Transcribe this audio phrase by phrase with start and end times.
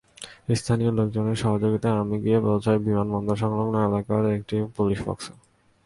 [0.55, 5.33] স্থানীয় লোকজনের সহযোগিতায় আমি গিয়ে পৌঁছাই বিমানবন্দর-সংলগ্ন এলাকার একটি পুলিশ বক্সে।